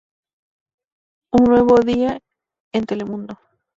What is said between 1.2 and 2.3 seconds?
Un nuevo día